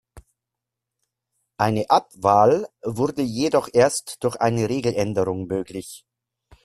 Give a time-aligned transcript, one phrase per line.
[1.59, 6.07] Eine Abwahl wurde jedoch erst durch eine Regeländerung möglich.